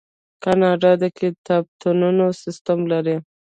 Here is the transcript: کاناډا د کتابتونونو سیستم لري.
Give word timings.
کاناډا 0.43 0.91
د 1.01 1.03
کتابتونونو 1.19 2.25
سیستم 2.41 2.79
لري. 2.91 3.15